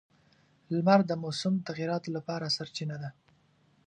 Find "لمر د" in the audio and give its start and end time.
0.73-1.11